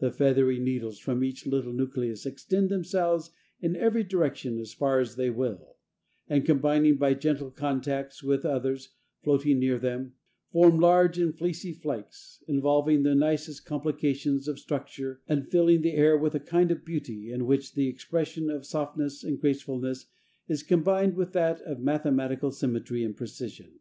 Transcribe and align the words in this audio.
The 0.00 0.10
feathery 0.10 0.58
needles 0.58 0.98
from 0.98 1.24
each 1.24 1.46
little 1.46 1.72
nucleus 1.72 2.26
extend 2.26 2.68
themselves 2.68 3.30
in 3.62 3.74
every 3.74 4.04
direction 4.04 4.58
as 4.58 4.74
far 4.74 5.00
as 5.00 5.16
they 5.16 5.30
will, 5.30 5.78
and 6.28 6.44
combining 6.44 6.96
by 6.98 7.14
gentle 7.14 7.50
contacts 7.50 8.22
with 8.22 8.44
others 8.44 8.90
floating 9.22 9.58
near 9.58 9.78
them, 9.78 10.12
form 10.50 10.78
large 10.78 11.16
and 11.18 11.34
fleecy 11.34 11.72
flakes, 11.72 12.42
involving 12.46 13.02
the 13.02 13.14
nicest 13.14 13.64
complications 13.64 14.46
of 14.46 14.58
structure, 14.58 15.22
and 15.26 15.48
filling 15.48 15.80
the 15.80 15.94
air 15.94 16.18
with 16.18 16.34
a 16.34 16.38
kind 16.40 16.70
of 16.70 16.84
beauty 16.84 17.32
in 17.32 17.46
which 17.46 17.72
the 17.72 17.88
expression 17.88 18.50
of 18.50 18.66
softness 18.66 19.24
and 19.24 19.40
gracefulness 19.40 20.04
is 20.48 20.62
combined 20.62 21.14
with 21.16 21.32
that 21.32 21.62
of 21.62 21.80
mathematical 21.80 22.50
symmetry 22.50 23.02
and 23.02 23.16
precision. 23.16 23.78